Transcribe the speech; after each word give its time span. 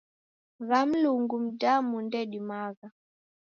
Gha 0.67 0.79
Mlungu 0.89 1.35
mdamu 1.45 1.95
ndedimagha 2.05 2.87